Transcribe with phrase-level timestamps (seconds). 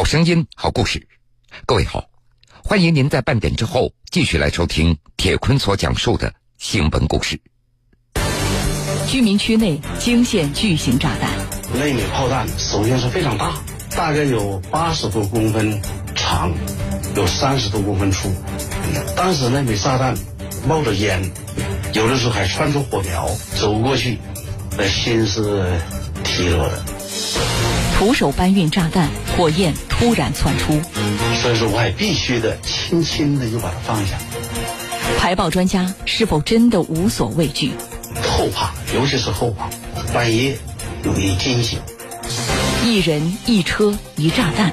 [0.00, 1.06] 好声音，好故事。
[1.66, 2.08] 各位好，
[2.64, 7.38] 欢迎您在半点之后继续来收听铁坤所讲述的新闻故事。
[9.06, 11.30] 居民区内惊现巨型炸弹，
[11.74, 15.78] 那枚炮弹首先是非常大，大概有八十多公分
[16.14, 16.50] 长，
[17.14, 18.34] 有三十多公分粗。
[19.14, 20.16] 当时那枚炸弹
[20.66, 21.30] 冒着烟，
[21.92, 23.28] 有的时候还窜出火苗，
[23.60, 24.18] 走过去，
[24.78, 25.78] 那心是
[26.24, 26.84] 提着的。
[28.00, 30.80] 徒手搬运炸弹，火焰突然窜出，
[31.42, 34.16] 所以说我还必须的轻轻的就把它放下。
[35.18, 37.72] 排爆专家是否真的无所畏惧？
[38.26, 39.68] 后怕，尤其是后怕，
[40.14, 40.56] 半夜
[41.02, 41.78] 容易惊醒。
[42.86, 44.72] 一人一车一炸弹，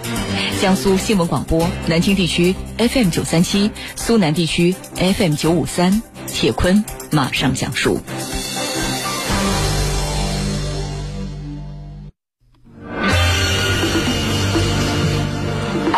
[0.61, 7.99] 江苏新闻广播南京地区 FM 九三七，苏南地区 FM 九五三，铁坤马上讲述。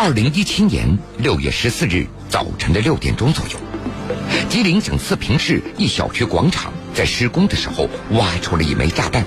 [0.02, 3.58] 二零一七年六月十四日早晨的六点钟左右，
[4.48, 9.22] 吉林省四平市一小区广场在施工的时候挖出了一枚炸弹。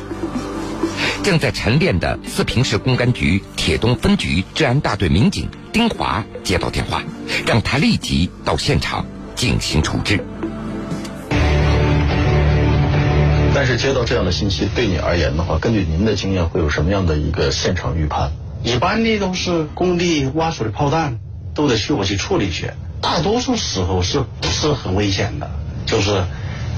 [1.21, 7.03] 正在晨练的四平市公安局铁东分局治安大队民警丁华接到电话，
[7.45, 10.25] 让他立即到现场进行处置。
[13.53, 18.31] 但是接到这样的信息，对你而言的话，根据您的经验，会有什么样的一个现场预判？
[18.64, 21.19] 一般的都是工地挖出的炮弹，
[21.53, 22.72] 都得去我去处理去。
[23.02, 25.52] 大多数时候是不是很危险的？
[25.86, 26.23] 就是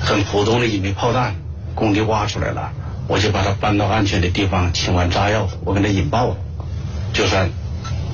[0.02, 1.36] 很普通的一枚炮弹，
[1.76, 2.72] 工地挖出来了，
[3.08, 6.36] 我就把它搬到安全的地方，清完炸药，我给它引爆，
[7.14, 7.52] 就算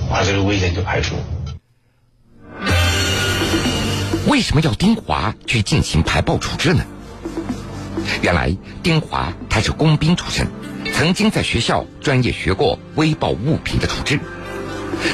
[0.10, 1.16] 把这个危险就排除。
[4.28, 6.84] 为什么要丁华去进行排爆处置呢？
[8.22, 10.46] 原来丁华他是工兵出身。
[10.94, 14.20] 曾经在学校专业学过危爆物品的处置，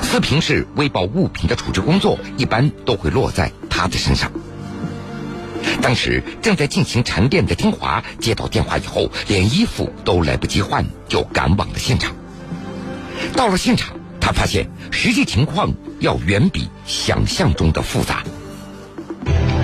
[0.04, 4.32] 四平市危爆物品的处置工作一般都会落在他的身上。
[5.82, 12.16] 当时正在进行沉淀的丁华接到电话以后，连衣服都来不及换，就赶往了现场。
[13.34, 18.24] 到了现场，他发现实际情况要远比想象中的复杂。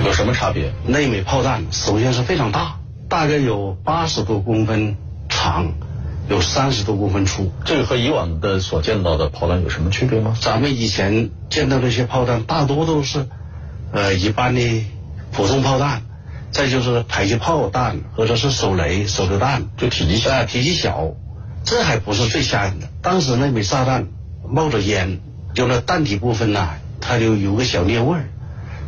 [0.04, 0.72] 有什么差别？
[0.86, 4.96] 那枚炮弹首先是非常大，大概有八十多公分
[5.28, 5.72] 长。
[6.28, 10.34] 有三十多公分粗，这个和以往的所见到的炮弹有什么区别吗？
[10.40, 13.28] 咱们以前见到那些炮弹，大多都是，
[13.92, 14.86] 呃，一般的
[15.32, 16.02] 普通炮弹，
[16.50, 21.12] 再就是迫击炮弹或者是手雷、手榴弹，就体积小，体积小，
[21.62, 22.88] 这还不是最吓人的。
[23.02, 24.06] 当时那枚炸弹
[24.48, 25.20] 冒着烟，
[25.52, 26.70] 就那弹体部分呢，
[27.02, 28.30] 它就有个小裂纹，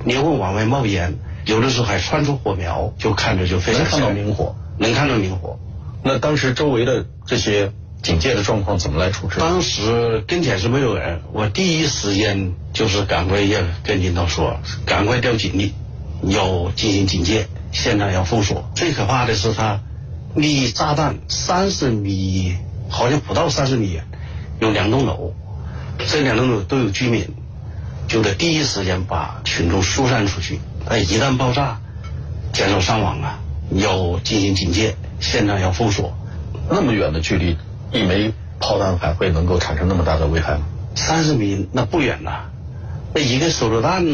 [0.06, 5.58] 裂纹往外冒烟，有的时候还窜出火苗，就看着就非常能看到明火，能看到明火。
[6.02, 9.40] 那当时周围的这些警戒的状况怎么来处置？
[9.40, 15.74] 当时跟前是没有人，我第一时间就是赶快要跟领导说，赶快调警力，
[16.22, 18.70] 要进行警戒，现场要封锁。
[18.76, 19.80] 最可怕的是他
[20.34, 22.56] 离炸弹三十米，
[22.88, 24.00] 好像不到三十米，
[24.60, 25.34] 有两栋楼，
[26.06, 27.26] 这两栋楼都有居民，
[28.06, 30.60] 就得第一时间把群众疏散出去。
[30.88, 31.80] 但，一旦爆炸，
[32.52, 33.40] 减少伤亡啊，
[33.72, 34.94] 要进行警戒。
[35.20, 36.16] 现场要封锁，
[36.68, 37.56] 那么远的距离，
[37.92, 40.62] 一枚炮弹还会能够产生那么大的危害吗？
[40.94, 42.46] 三十米那不远呐，
[43.14, 44.04] 那一个手榴弹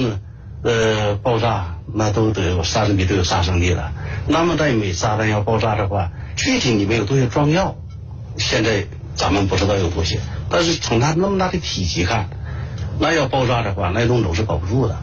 [0.62, 3.92] 呃爆炸，那都得有三十米都有杀伤力了。
[4.26, 7.76] 那么大一枚炸弹要爆炸的话，具体里面有多少装药，
[8.36, 10.20] 现在咱们不知道有多些。
[10.48, 12.28] 但是从它那么大的体积看，
[12.98, 14.96] 那要爆炸的话，那栋楼是保不住的。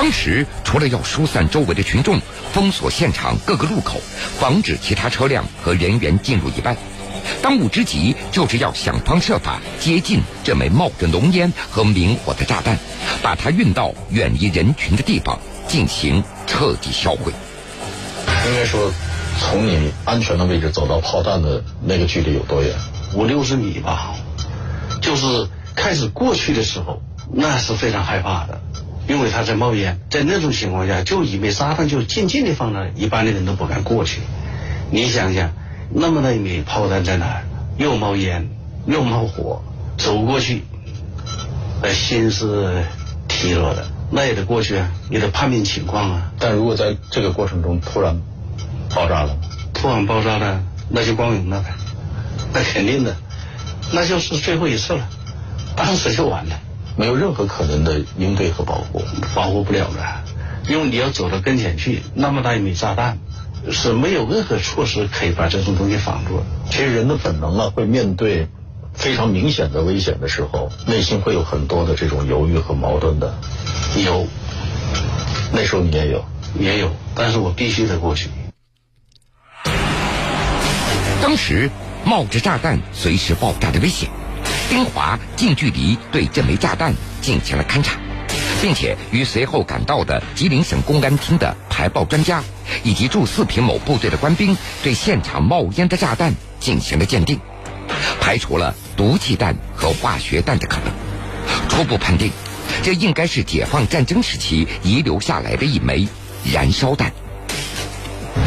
[0.00, 2.18] 当时除了要疏散周围的群众、
[2.54, 4.00] 封锁现场各个路口、
[4.38, 6.74] 防止其他车辆和人员进入以外，
[7.42, 12.78] 当务之急就是要想方设法接近这枚冒着浓烟和明火的炸弹，
[13.20, 15.38] 把它运到远离人群的地方
[15.68, 17.30] 进行彻底销毁。
[18.46, 18.90] 应该说，
[19.38, 22.74] 从你安全的位置走到炮弹的那个距离有多远？
[23.14, 24.14] 五六十米吧。
[25.02, 28.62] 就是开始过去的时候，那是非常害怕的。
[29.08, 34.20] 因为它在冒烟，在那种情况下，就一枚炸弹就静静的放那，一般的人都不敢过去。
[34.90, 35.52] 你想想，
[35.92, 37.42] 那么大一枚炮弹在那儿，
[37.76, 38.48] 又冒烟
[38.86, 39.62] 又冒火，
[39.96, 40.62] 走过去，
[41.82, 42.84] 那心是
[43.26, 46.32] 提着的，那也得过去啊，也得判定情况啊。
[46.38, 48.20] 但如果在这个过程中突然
[48.94, 49.36] 爆炸了，
[49.74, 51.72] 突然爆炸了，那就光荣了呗，
[52.52, 53.16] 那肯定的，
[53.92, 55.08] 那就是最后一次了，
[55.76, 56.60] 当时就完了。
[56.96, 59.02] 没有任何可能的应对和保护，
[59.34, 60.24] 保护不了的，
[60.68, 63.18] 因为你要走到跟前去，那么大一枚炸弹，
[63.70, 66.42] 是没有任何措施可以把这种东西防住。
[66.70, 68.48] 其实人的本能啊，会面对
[68.92, 73.34] 非常明显的危险的时候，内心会有很多的这种犹豫和矛盾的。
[74.04, 74.26] 有，
[75.52, 76.24] 那时候你也有，
[76.58, 78.28] 也有，但是我必须得过去。
[81.22, 81.70] 当时
[82.04, 84.08] 冒着炸弹随时爆炸的危险，
[84.70, 87.98] 丁华近距离对这枚炸弹进行了勘察，
[88.62, 92.40] 并且与随后赶到的吉林省公安厅的排爆专家
[92.84, 97.40] 以及驻四平某部队的官兵对现场冒烟的炸弹进行了鉴定，
[98.20, 102.30] 排除了毒气弹和化学弹的可能，初步判定
[102.84, 106.06] 这应该是解放战争时期遗留下来的一枚
[106.44, 107.12] 燃烧弹。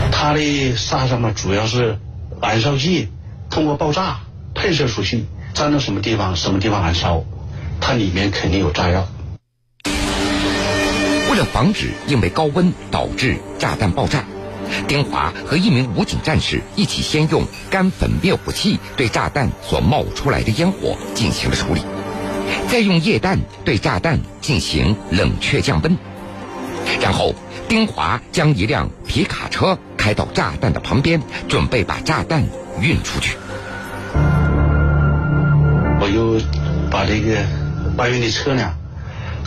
[0.09, 1.99] 它的杀伤嘛，主要是。
[2.41, 3.07] 燃烧剂
[3.49, 4.19] 通过爆炸
[4.53, 5.23] 喷射出去，
[5.53, 7.23] 粘到什么地方，什么地方燃烧，
[7.79, 9.07] 它里面肯定有炸药。
[11.31, 14.23] 为了防止因为高温导致炸弹爆炸，
[14.87, 21.81] 丁华和一名武警战士一起先用干粉灭火器对炸弹所冒出来的烟火进行了处理，
[22.69, 25.97] 再用液氮对炸弹进行冷却降温，
[27.01, 27.33] 然后。
[27.65, 32.43] 丁华将一辆皮卡车开到炸弹的旁边，准备把炸弹
[32.79, 33.35] 运出去。
[36.93, 37.39] 把这个
[37.97, 38.77] 搬运的车辆，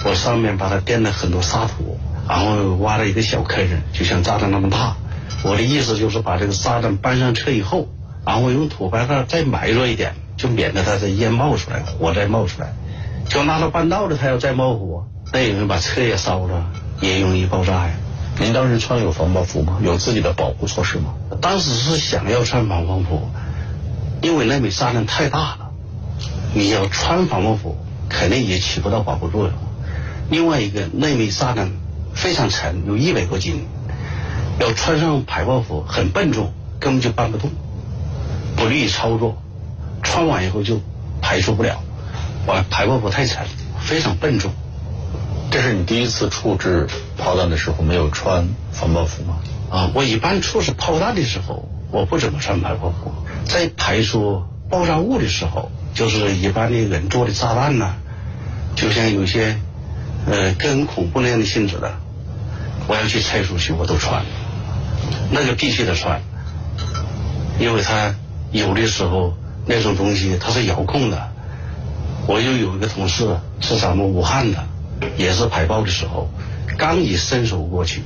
[0.04, 1.96] 我上面把它垫了很多沙土，
[2.28, 4.96] 然后挖了一个小坑，就像炸弹那么大。
[5.44, 7.86] 我的意思就是把这个炸弹搬上车以后，
[8.24, 12.72] 然后用土把它再埋着一点，就免得它的烟冒出来，火再冒出来。
[13.28, 16.66] 就拿到半道了，它要再冒火，那有人把车也烧了，
[17.00, 17.90] 也容易爆炸呀。
[18.40, 19.78] 您当时穿有防爆服吗？
[19.84, 21.14] 有自己的保护措施吗？
[21.40, 23.30] 当时是想要穿防爆服，
[24.20, 25.65] 因为那枚炸弹太大了，
[26.56, 27.76] 你要穿防爆服
[28.08, 29.52] 肯定也起不到保护作用。
[30.30, 31.70] 另外一个，那枚炸弹
[32.14, 33.66] 非常沉，有一百多斤，
[34.58, 37.50] 要穿上排爆服很笨重，根本就搬不动，
[38.56, 39.36] 不利于操作。
[40.02, 40.80] 穿完以后就
[41.20, 41.78] 排除不了，
[42.46, 43.46] 完排爆服太沉，
[43.78, 44.50] 非常笨重。
[45.50, 46.86] 这是你第一次处置
[47.18, 49.36] 炮弹的时候没有穿防爆服吗？
[49.70, 53.12] 啊，我一般处置炮弹的时候，我不怎么穿排爆服。
[53.44, 57.94] 在排除爆炸物的时候，就是一般的人做的炸弹呢，
[58.74, 59.56] 就像有些
[60.26, 61.94] 呃更恐怖那样的性质的，
[62.86, 64.24] 我要去拆出去，我都穿，
[65.30, 66.20] 那个必须得穿，
[67.58, 68.14] 因为它
[68.52, 69.34] 有的时候
[69.66, 71.32] 那种东西它是遥控的。
[72.26, 74.64] 我又有一个同事是咱们武汉的。
[75.18, 76.30] 也是排爆的时候，
[76.78, 78.00] 刚一伸手过去，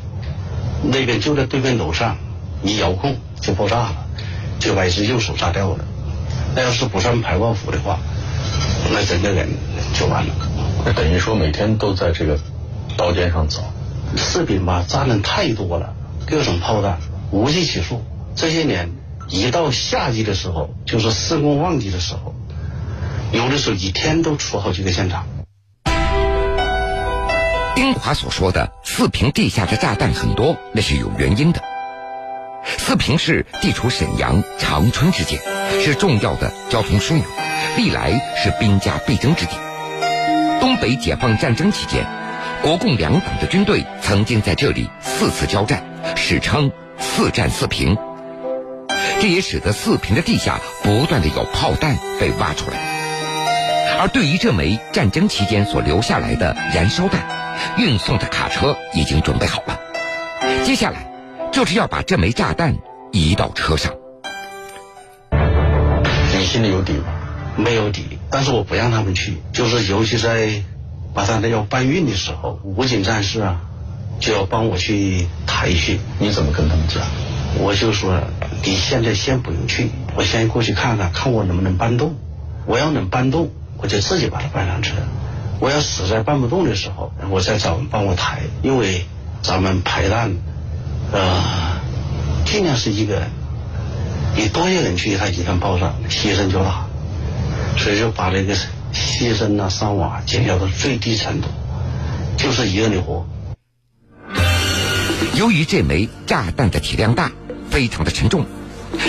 [0.83, 2.19] 那边就在对面楼上，
[2.65, 4.07] 一遥控就爆炸了，
[4.59, 5.85] 就把一只右手炸掉了。
[6.55, 7.99] 那要是不上排爆服的话，
[8.93, 9.49] 那整个人
[9.95, 10.35] 就完了。
[10.85, 12.39] 那等于说每天都在这个
[12.97, 13.63] 刀尖上走。
[14.17, 15.95] 士兵吧，炸弹太多了，
[16.27, 16.99] 各种炮弹
[17.31, 18.03] 无计其数。
[18.35, 18.91] 这些年
[19.29, 22.35] 一到夏季的时候，就是施工旺季的时候，
[23.33, 25.27] 有的时候一天都出好几个现场。
[27.77, 31.61] 丁华所说的四平地下的炸弹很多，那是有原因的。
[32.79, 35.41] 四平市地处沈阳、长春之间，
[35.79, 37.25] 是重要的交通枢纽，
[37.77, 39.53] 历来是兵家必争之地。
[40.61, 42.05] 东北解放战争期间，
[42.63, 45.83] 国共两党的军队曾经在这里四次交战，
[46.17, 47.97] 史称“四战四平”。
[49.21, 52.77] 这也使得四平的地下不断的有炮弹被挖出来。
[53.99, 57.23] 而对于这枚战争期间所留下来的燃烧弹，
[57.77, 59.79] 运送的卡车已经准备好了，
[60.65, 61.07] 接下来
[61.53, 62.77] 就是要把这枚炸弹
[63.13, 63.93] 移到车上。
[66.51, 67.05] 你心里有底吗？
[67.57, 70.65] 没有底，但是我不让他们去，就是尤其在
[71.15, 73.61] 把他们要搬运的时候，武警战士啊
[74.19, 76.01] 就要帮我去抬去。
[76.19, 77.05] 你怎么跟他们讲？
[77.61, 78.21] 我就说
[78.65, 82.17] 你现在先不用去，我先过去看看，看我能不能搬动。
[82.67, 84.97] 我要能搬动，我就自己把它搬上车。
[85.61, 89.07] 我要实在搬不动的时候，我再找人帮我抬，因为
[89.41, 90.35] 咱们排弹，
[91.13, 91.81] 呃，
[92.45, 93.31] 尽量是一个人，
[94.37, 96.87] 你多些人去，他一旦爆炸，牺牲就大，
[97.77, 98.55] 所以就把这个
[98.93, 101.49] 牺牲啊、伤亡啊减小到最低程度，
[102.37, 103.27] 就是一个人的活。
[105.35, 107.31] 由于这枚炸弹的体量大，
[107.71, 108.47] 非常的沉重，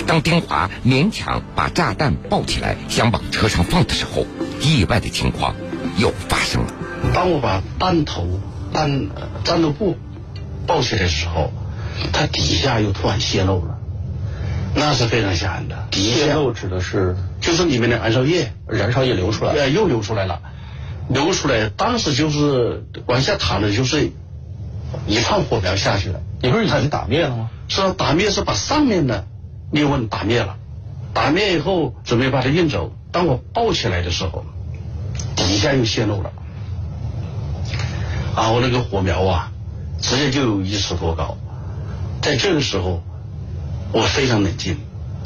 [0.07, 4.25] 当丁华勉强把炸弹抱起来，想往车上放的时候，
[4.59, 5.55] 意外的情况。
[5.97, 6.73] 又发生了。
[7.13, 8.39] 当我把弹头、
[8.71, 9.09] 弹
[9.43, 9.97] 战斗部
[10.65, 11.51] 抱起来的时候，
[12.13, 13.77] 它底下又突然泄漏了，
[14.73, 15.87] 那是非常吓人的。
[15.91, 20.41] 泄漏指的是就是里面的燃烧液，燃烧液流出来，呃，又流出来了，
[21.09, 24.11] 流出来，当时就是往下淌的，就是
[25.07, 26.21] 一串火苗下去了。
[26.41, 27.49] 你不是已经打灭了吗？
[27.67, 29.25] 是啊，打灭是把上面的
[29.71, 30.57] 裂纹打灭了，
[31.13, 34.45] 打灭以后准备把它运走，当我抱起来的时候，
[35.35, 36.31] 底下又泄漏了，
[38.35, 39.51] 然后那个火苗啊，
[39.99, 41.37] 直接就有一尺多高。
[42.21, 43.03] 在这个时候，
[43.91, 44.77] 我非常冷静，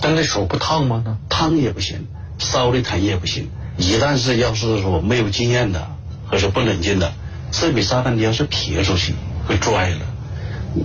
[0.01, 1.19] 但那手不烫吗？
[1.29, 2.07] 烫也不行，
[2.37, 3.49] 烧的疼也不行。
[3.77, 5.87] 一旦是要是说没有经验的，
[6.29, 7.13] 或者不冷静的，
[7.51, 9.13] 这枚炸弹你要是撇出去
[9.47, 9.99] 会拽了，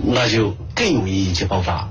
[0.05, 1.87] 那就更容易引起爆炸。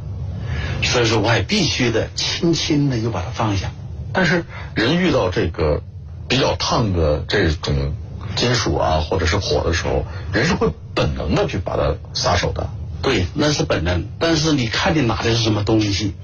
[0.83, 3.71] 所以说，我还必须的轻轻的就把它放下。
[4.13, 4.45] 但是
[4.75, 5.83] 人遇到这个
[6.29, 7.95] 比较烫的这种
[8.37, 12.69] 金属啊，或者是火的时候，人是会本能的去把它撒手的。
[13.03, 14.07] 对，那是本能。
[14.19, 16.15] 但是你看你拿的是什么东西？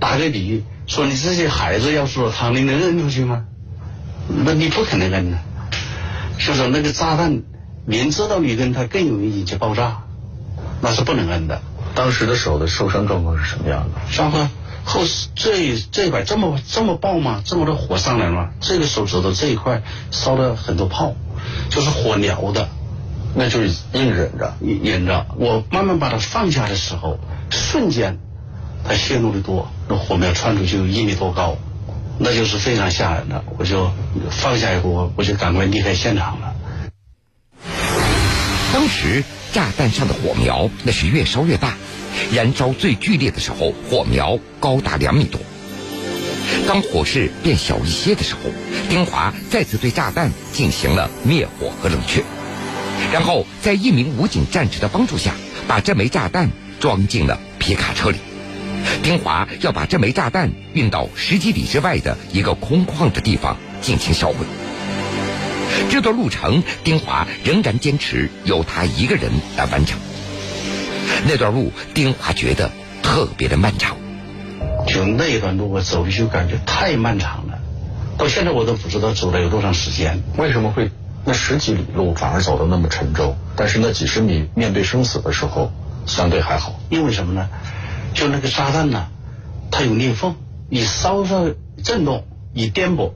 [0.00, 3.44] 打个比喻，说你这些孩子要说汤，你能扔出去吗？
[4.28, 5.38] 那你不可能扔的。
[6.38, 7.42] 就说那个炸弹，
[7.84, 10.02] 明知道你扔它更容易引起爆炸，
[10.80, 11.60] 那是不能扔的。
[11.94, 14.12] 当时的手的受伤状况是什么样的？
[14.12, 14.48] 伤害
[14.84, 15.02] 后
[15.34, 17.42] 这这一块这么这么爆吗？
[17.44, 21.14] 这么多火上来了，这个手指头这一块烧了很多泡，
[21.70, 22.68] 就是火燎的，
[23.34, 25.26] 那就是硬忍着，忍着。
[25.36, 27.18] 我慢慢把它放下的时候，
[27.50, 28.18] 瞬间
[28.84, 31.56] 它泄露的多，那火苗窜出去一米多高，
[32.18, 33.44] 那就是非常吓人的。
[33.58, 33.90] 我就
[34.30, 36.54] 放下以后，我就赶快离开现场了。
[38.72, 41.74] 当时炸弹上的火苗那是越烧越大。
[42.32, 45.40] 燃烧最剧烈的时候，火苗高达两米多。
[46.66, 48.50] 当火势变小一些的时候，
[48.88, 52.24] 丁华再次对炸弹进行了灭火和冷却，
[53.12, 55.34] 然后在一名武警战士的帮助下，
[55.66, 56.50] 把这枚炸弹
[56.80, 58.18] 装进了皮卡车里。
[59.02, 64.36] 丁华要把这枚炸弹运到十几里之外的一个空旷的地方进行销毁。
[65.90, 69.98] 这段路程，丁华仍然坚持由他一个人来完成。
[71.26, 72.70] 那段路，丁华觉得
[73.02, 73.96] 特别的漫长。
[74.86, 77.58] 就那段路，我走的就感觉太漫长了。
[78.16, 80.22] 到现在我都不知道走了有多长时间。
[80.36, 80.90] 为什么会
[81.28, 83.36] 那十几里路反而走的那么沉重？
[83.54, 85.70] 但是那几十米面对生死的时候，
[86.06, 86.80] 相对还好。
[86.88, 87.50] 因为什么呢？
[88.14, 89.08] 就那个炸弹呢，
[89.70, 90.36] 它有裂缝，
[90.70, 91.50] 你稍稍
[91.84, 93.12] 震动，一颠簸，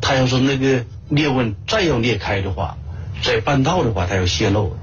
[0.00, 2.76] 它要是那个裂纹再要裂开的话，
[3.24, 4.76] 在半道的话，它要泄漏。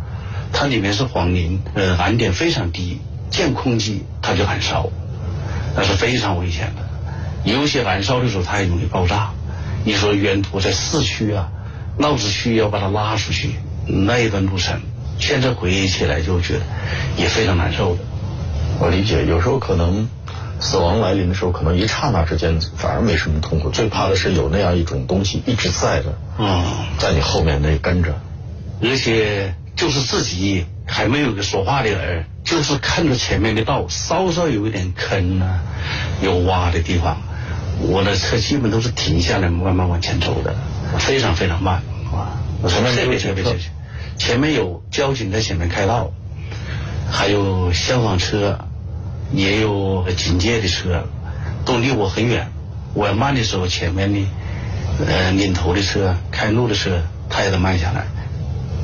[0.51, 4.89] 它里面是黄磷，呃，燃点非常低，见空气它就燃烧，
[5.77, 7.49] 那是非常危险的。
[7.49, 9.31] 有些燃烧的时候它还容易爆炸。
[9.85, 11.51] 你说沿途在市区啊、
[11.97, 13.55] 闹市区要把他拉出去，
[13.87, 14.81] 那一段路程，
[15.19, 16.61] 现在回忆起来就觉得
[17.17, 18.01] 也非常难受的。
[18.79, 20.07] 我理解，有时候可能
[20.59, 26.63] 死亡来临的时候，可能一刹那之间反而没什么痛苦，最怕的是有那样一种东西一直在的，嗯，
[26.97, 28.13] 在你后面那跟着，
[28.81, 29.53] 而且。
[29.75, 35.59] 就是自己还没有个说话的人，就是看着前面的道稍稍有一点坑啊，
[36.21, 37.17] 有洼的地方，
[37.81, 40.55] 我的车基本都是停下来慢慢往前走的，
[40.99, 42.39] 非常非常慢啊。
[42.67, 43.59] 前面特别特别特别，
[44.17, 46.11] 前面有交警在前面开道，
[47.11, 48.59] 还有消防车，
[49.31, 51.05] 也有警戒的车，
[51.65, 52.49] 都离我很远。
[52.93, 54.19] 我要慢的时候，前面的
[55.05, 58.05] 呃领头的车、开路的车，他也得慢下来。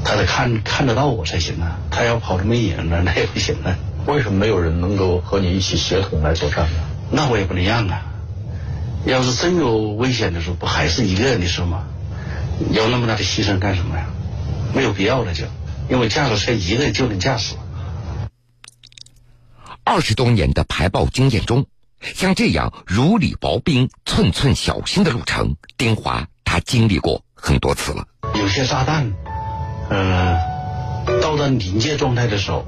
[0.04, 1.78] 他得看看得到我才行啊！
[1.92, 3.78] 他要跑这么远呢， 那也不行啊。
[4.08, 6.80] 为什么没有人能够和你一起协同来作战呢？
[7.12, 8.02] 那我也不能让啊！
[9.06, 11.84] 要是真有危险的时候，不还是一个人的事吗？
[12.70, 14.08] 有那么大的牺牲干什么呀？
[14.74, 15.44] 没有必要了，就
[15.90, 17.56] 因为驾驶车一个人就能驾驶。
[19.84, 21.66] 二十多年的排爆经验中，
[22.00, 28.08] 像这样如履薄冰、寸寸小心的路程，丁华他经历过很多次了。
[28.36, 29.12] 有些炸弹，
[29.90, 30.40] 呃，
[31.22, 32.66] 到了临界状态的时候，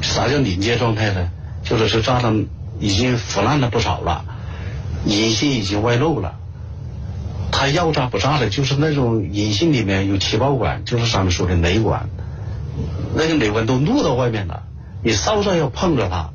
[0.00, 1.30] 啥叫临界状态呢？
[1.62, 2.46] 就是说炸弹
[2.80, 4.24] 已经腐烂了不少了，
[5.04, 6.40] 引信已经外露了。
[7.52, 12.08] 它要炸不炸的，就是那种引信里面有气爆管，就是上面说的雷管，
[13.14, 14.64] 那个雷管都露到外面了，
[15.04, 16.30] 你稍稍要碰着它，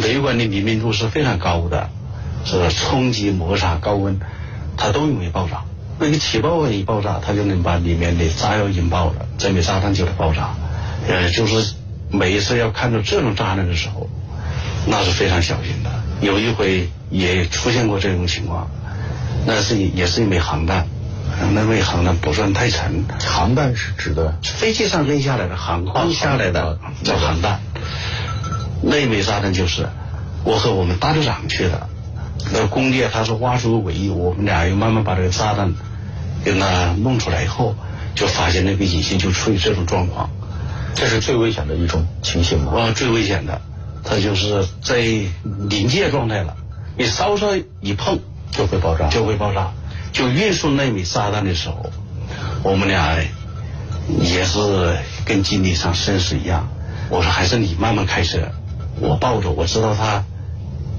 [0.00, 1.90] 雷管的灵敏度是非常高的，
[2.44, 4.20] 是冲击、摩擦、高温，
[4.76, 5.64] 它都容易爆炸。
[5.98, 10.54] 那个气爆管一爆炸，它就能把里面的炸药引爆了，这枚炸弹就得爆炸。
[11.06, 11.74] 呃，就是
[12.10, 14.08] 每一次要看到这种炸弹的时候，
[14.86, 15.90] 那是非常小心的。
[16.20, 18.70] 有一回也出现过这种情况，
[19.46, 20.86] 那是也是一枚航弹，
[21.52, 23.04] 那枚航弹不算太沉。
[23.20, 27.60] 航弹是指的飞机上扔下来的航空下来的叫航弹。
[28.82, 29.88] 那枚炸弹就是
[30.44, 31.88] 我和我们大队长去的，
[32.52, 35.72] 那工地他是挖出个尾翼，我们俩又慢慢把这个炸弹。
[36.44, 37.76] 给它弄出来以后，
[38.16, 40.28] 就发现那个引信就处于这种状况，
[40.92, 42.72] 这是最危险的一种情形吗？
[42.76, 43.60] 啊，最危险的，
[44.02, 44.96] 它就是在
[45.68, 46.56] 临界状态了，
[46.98, 48.18] 你稍稍一碰，
[48.52, 49.72] 就会爆炸，就会爆炸。
[50.12, 51.90] 就运送那枚炸弹的时候，
[52.62, 53.16] 我们俩
[54.20, 56.68] 也是跟经历上生死一样。
[57.08, 58.38] 我说还是你慢慢开车，
[59.00, 60.22] 我抱着，我知道他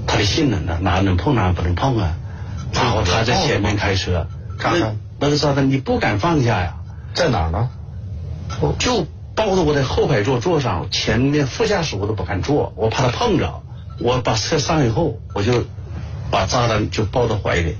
[0.06, 2.14] 他的性能呢，哪能碰哪不能碰啊。
[2.72, 4.26] 然后他在前面开车，
[4.62, 6.74] 那那个炸弹你不敢放下呀？
[7.14, 7.70] 在哪儿呢？
[8.78, 9.06] 就
[9.36, 13.62] 抱着我在后排座座上，前面副驾驶我都不敢坐，我怕他碰着。
[14.00, 15.64] 我把车上以后，我就
[16.34, 17.76] 把炸弹就抱到怀里，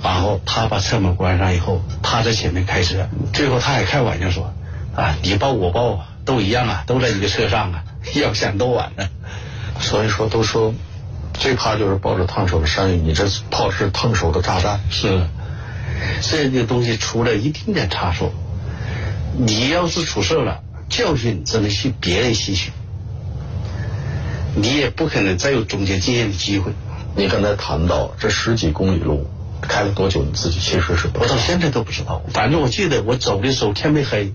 [0.00, 3.08] 然后他把车门关上以后，他在前面开车。
[3.32, 4.54] 最后他还开玩笑说
[4.94, 7.82] ：“啊，你抱我抱都一样啊，都在一个车上啊，
[8.14, 9.08] 要想都晚了。”
[9.82, 10.72] 所以说，都说
[11.34, 14.78] 最怕就是抱着烫手的山芋，你这炮是烫手的炸弹。
[14.88, 15.26] 是，
[16.22, 18.32] 这个东西出了一丁点差错，
[19.36, 22.70] 你要是出事了，教训只能去别人吸取。
[24.54, 26.72] 你也不可能再有总结经验的机会。
[27.18, 29.26] 你刚才谈到这十几公里路
[29.62, 30.22] 开了多久？
[30.22, 32.22] 你自己其实是我到现在都不知道。
[32.34, 34.34] 反正我记得我走的时候天没黑，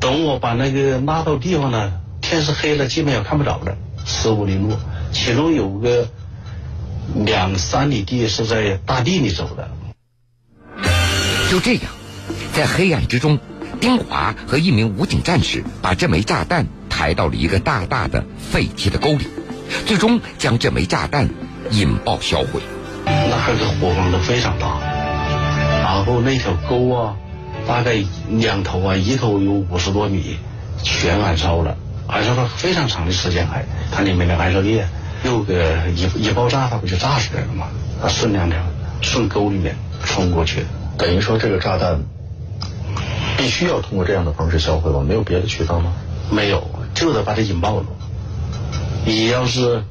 [0.00, 3.76] 等我把那个拉到地方呢，天是黑了，基本也看不着了。
[4.06, 4.74] 十五里路，
[5.12, 6.08] 其中有个
[7.14, 9.68] 两三里地是在大地里走的。
[11.50, 11.84] 就这样，
[12.54, 13.38] 在黑暗之中，
[13.80, 19.26] 丁华和一名武警战士把这枚炸弹抬到了一个大大的废弃的沟里。
[19.84, 21.28] 最终将这枚炸弹
[21.70, 22.60] 引爆销毁，
[23.04, 24.80] 那个火光都非常大，
[25.82, 27.16] 然后那条沟啊，
[27.66, 30.38] 大概两头啊，一头有五十多米，
[30.82, 31.76] 全燃烧了，
[32.08, 34.86] 燃烧了非常长的时间，还它里面的燃烧液
[35.24, 37.66] 又个一一爆炸，它不就炸出来了吗？
[38.00, 38.58] 它顺两条
[39.02, 40.64] 顺沟里面冲过去，
[40.96, 42.00] 等于说这个炸弹
[43.36, 45.04] 必须要通过这样的方式销毁吗？
[45.06, 45.92] 没有别的渠道吗？
[46.30, 47.84] 没有，就得把它引爆了。
[49.04, 49.84] 你要是，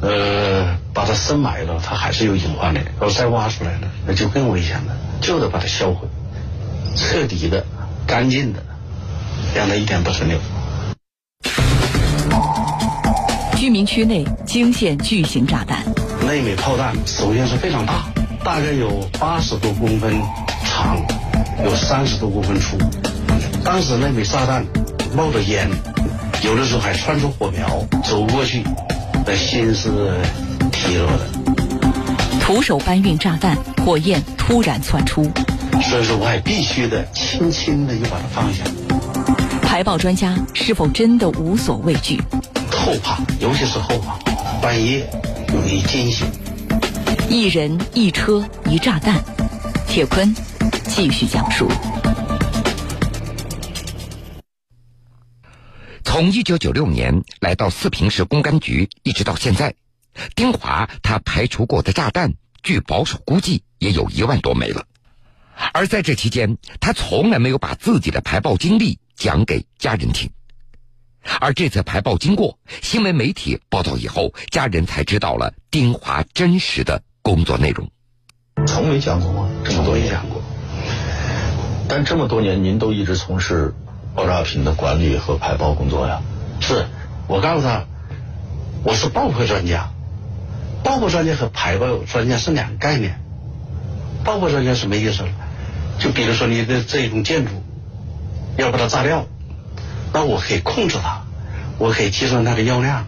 [0.00, 2.80] 呃，把它深埋了，它还是有隐患的。
[3.00, 4.96] 要再挖出来了，那就更危险了。
[5.20, 6.06] 就得把它销毁，
[6.94, 7.64] 彻底的、
[8.06, 8.62] 干净的，
[9.54, 10.38] 让它一点不存留。
[13.56, 15.82] 居民区内惊现巨型炸弹，
[16.20, 18.04] 那枚炮弹首先是非常大，
[18.44, 20.20] 大概有八十多公分
[20.66, 21.00] 长，
[21.64, 22.76] 有三十多公分粗。
[23.64, 24.62] 当时那枚炸弹
[25.16, 25.70] 冒着烟。
[26.42, 28.62] 有的时候还窜出火苗，走过去，
[29.26, 29.90] 那心是
[30.70, 31.26] 提弱的。
[32.40, 35.22] 徒手搬运炸弹，火焰突然窜出，
[35.82, 38.64] 所以说我还必须得轻轻的就把它放下。
[39.62, 42.20] 排爆专家是否真的无所畏惧？
[42.70, 44.18] 后怕，尤其是后怕，
[44.60, 45.08] 半夜
[45.48, 46.26] 容易惊醒。
[47.30, 49.22] 一人一车一炸弹，
[49.88, 50.34] 铁坤
[50.86, 51.66] 继续讲述。
[56.14, 59.74] 从一九九六年来到四平市公安局，一直到现在，
[60.36, 64.86] 丁华他排除过的炸弹，据保守估计也有一万多枚了。
[65.72, 70.30] 而在这期间，他从来没有把自己的排爆经历讲给家人听。
[71.40, 77.90] 而这次排爆经过，新闻媒体报道以后，家人才知道了丁华真实的工作内容。
[78.68, 79.50] 从没讲过吗？
[79.64, 80.40] 这么多年讲过。
[81.88, 83.74] 但这么多年，您都一直从事。
[84.14, 86.22] 爆炸品的管理和排爆工作呀，
[86.60, 86.86] 是
[87.26, 87.84] 我告诉他，
[88.84, 89.90] 我是爆破专家，
[90.84, 93.20] 爆破专家和排爆专家是两个概念。
[94.24, 95.24] 爆破专家什么意思？
[95.98, 97.52] 就比如说你的这一栋建筑
[98.56, 99.26] 要把它炸掉，
[100.12, 101.22] 那我可以控制它，
[101.78, 103.06] 我可以计算它的药量，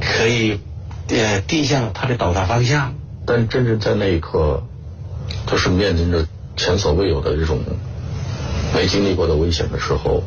[0.00, 0.60] 可以
[1.08, 2.94] 呃定向它的倒塌方向。
[3.24, 4.62] 但真正在那一刻，
[5.46, 7.60] 就是面临着前所未有的这种。
[8.74, 10.22] 没经历过的危险的时候，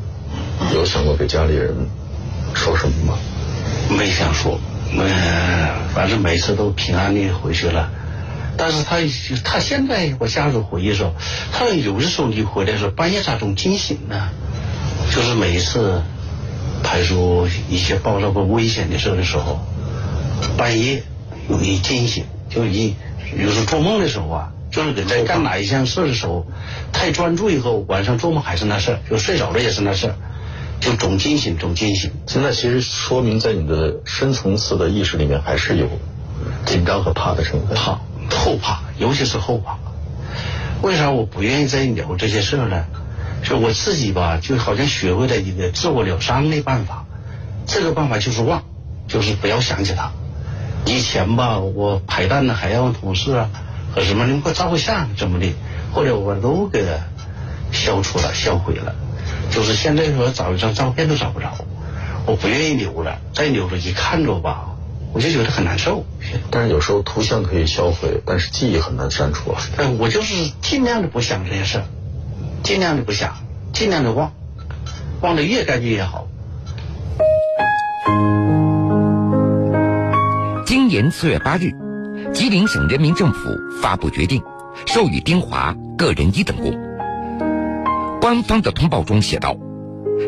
[0.74, 1.74] 有想过给家里人
[2.54, 3.18] 说什么吗？
[3.98, 4.60] 没想说，
[4.94, 7.90] 嗯，反正每次都平安的回去了。
[8.58, 8.98] 但是他
[9.44, 11.14] 他现在我家属回忆说，
[11.52, 14.30] 他有的时候你回来的时候半夜咋总惊醒呢？
[15.14, 16.02] 就是每一次
[16.84, 19.60] 排除一些爆炸过危险的事的时候，
[20.56, 21.04] 半夜
[21.50, 22.96] 容易惊醒，就一
[23.38, 24.52] 有时候做梦的时候啊。
[24.76, 26.46] 就是人在干哪一件事的时候，
[26.92, 30.16] 太专注以后，晚上做梦还是那事儿就睡着了也是那事儿
[30.82, 32.12] 就总惊醒，总惊醒。
[32.28, 35.88] 现在其实说明在你的深层次的意识里面还是有
[36.66, 39.78] 紧张和怕的成分，怕后怕，尤其是后怕。
[40.82, 42.86] 为啥我不愿意再聊这些事儿呢？
[43.44, 47.06] 就我自己吧，就好像学会了一个自我疗伤的办法，
[47.66, 48.66] 这个办法就是忘，
[49.08, 50.12] 就是不要想起他。
[50.86, 53.50] 以前吧，我排弹呢还要同事啊。
[54.04, 54.26] 什么？
[54.26, 55.54] 你们给我照个相，怎么的？
[55.94, 56.86] 或者我都给
[57.72, 58.96] 消除了、销毁了。
[59.52, 61.54] 就是现在说找一张照片都找不着，
[62.26, 63.20] 我不愿意留了。
[63.34, 64.76] 再留着一看着吧，
[65.14, 66.04] 我就觉得很难受。
[66.52, 69.62] 但是有时候图像可以销毁，但是记忆很难删除啊。
[69.78, 71.86] 哎，我就是尽量的不想这些事儿，
[72.64, 73.38] 尽量的不想，
[73.72, 74.34] 尽量的忘，
[75.22, 76.28] 忘得越干净越好。
[80.66, 81.72] 今年四月八日，
[82.36, 83.50] 吉林省人民政府
[83.82, 84.44] 发布决定，
[84.86, 86.78] 授予丁华个人一等功。
[88.20, 89.56] 官方的通报中写道：“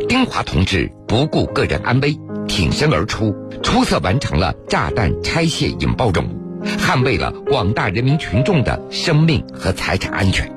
[0.08, 2.18] 丁华同志不顾个人安危，
[2.48, 6.30] 挺身而出，出色完成了炸弹拆卸引爆任务，
[6.80, 10.50] 捍卫了广大人民群众的生命和财产安全。”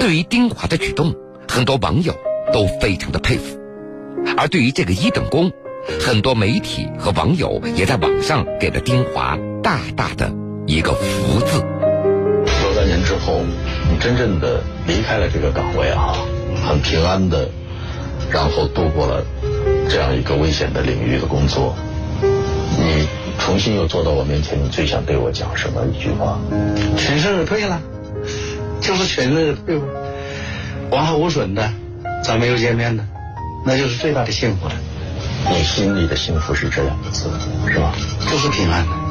[0.00, 1.14] 对于丁华的举动，
[1.46, 2.12] 很多网友
[2.52, 3.56] 都非常的佩服，
[4.36, 5.52] 而对于这个一等功，
[6.00, 10.30] 很多媒体和网友也在网上给了丁华大大的
[10.66, 11.64] 一个福字。
[12.62, 13.40] 若干年之后，
[13.90, 16.14] 你真正的离开了这个岗位啊，
[16.66, 17.48] 很平安的，
[18.30, 19.24] 然后度过了
[19.88, 21.74] 这样一个危险的领域的工作，
[22.22, 26.38] 你重新又坐到我面前，你最想对我讲什么一句话？
[26.96, 27.80] 全身而退了，
[28.80, 29.80] 就是全身而退，
[30.90, 31.70] 完好无损的，
[32.22, 33.04] 咱们又见面了，
[33.64, 34.74] 那就是最大的幸福了。
[35.50, 37.28] 你心里的幸福是这两个字，
[37.68, 37.92] 是吧？
[38.30, 39.08] 就是平安的。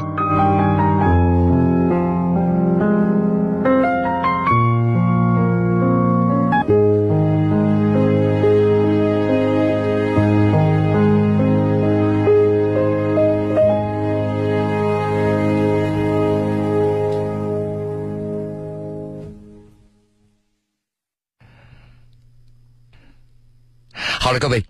[24.20, 24.62] 好了，各位，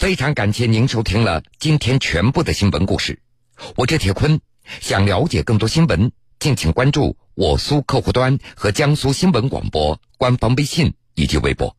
[0.00, 3.20] 非常感谢您收听了今天全部的新闻故事。
[3.76, 4.40] 我是铁坤，
[4.80, 11.76] 想了解更多新闻，敬请关注我苏客户端和江苏新闻广播官方微信以及微博。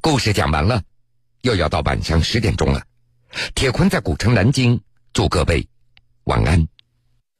[0.00, 0.82] 故事讲完了，
[1.42, 2.82] 又要到晚上十点钟了。
[3.54, 4.80] 铁坤在古城南京，
[5.12, 5.68] 祝各位
[6.24, 6.66] 晚安。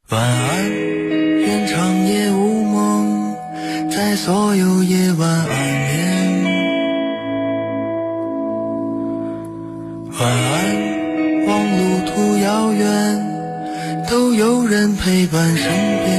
[0.09, 3.35] 晚安，愿长夜无梦，
[3.89, 6.12] 在所有夜晚安眠。
[10.19, 12.85] 晚安，望路途遥远，
[14.07, 15.67] 都有人陪伴身
[16.05, 16.11] 边。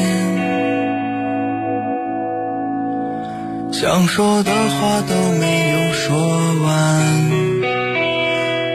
[3.72, 6.16] 想说的话都没有说
[6.64, 6.72] 完，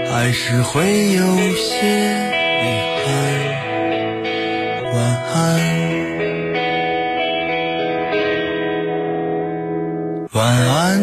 [0.10, 1.22] 还是会有
[1.54, 1.76] 些
[2.64, 2.66] 遗
[3.04, 3.06] 憾。
[4.94, 4.98] 晚
[5.34, 5.38] 安，
[10.32, 11.02] 晚安，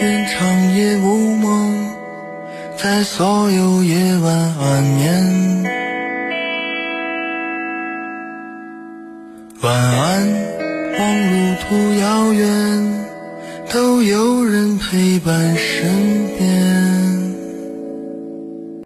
[0.00, 0.36] 愿长
[0.76, 1.17] 夜无。
[2.98, 5.37] 在所有夜晚安眠。